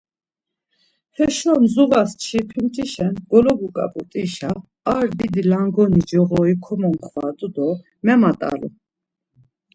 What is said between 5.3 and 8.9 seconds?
langoni coğori komomxvadu do memat̆alu.